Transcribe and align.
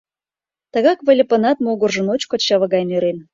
Тыгак 0.73 0.99
Выльыпынат 1.05 1.57
могыржо 1.65 2.01
ночко 2.07 2.35
чыве 2.45 2.67
гай 2.73 2.83
нӧрен. 2.89 3.17